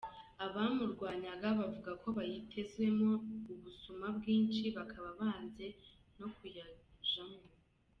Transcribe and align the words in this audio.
Abamugwanya 0.45 1.31
bavuga 1.59 1.91
ko 2.01 2.07
bayitezemwo 2.17 3.11
ubusuma 3.53 4.05
bwinshi- 4.17 4.73
bakaba 4.77 5.09
banse 5.19 5.65
no 6.19 6.27
kuyajamwo. 6.35 7.43